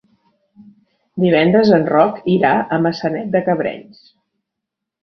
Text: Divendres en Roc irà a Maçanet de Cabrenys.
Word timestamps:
Divendres 1.25 1.71
en 1.79 1.85
Roc 1.91 2.19
irà 2.37 2.55
a 2.79 2.83
Maçanet 2.87 3.31
de 3.39 3.45
Cabrenys. 3.51 4.07